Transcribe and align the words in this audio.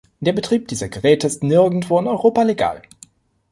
Der 0.19 0.33
Betrieb 0.33 0.67
dieser 0.67 0.89
Geräte 0.89 1.27
ist 1.27 1.43
nirgendwo 1.43 1.99
in 1.99 2.07
Europa 2.07 2.41
legal. 2.41 2.81